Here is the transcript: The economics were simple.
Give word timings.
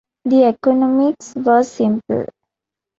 The 0.25 0.45
economics 0.45 1.31
were 1.35 1.61
simple. 1.61 2.25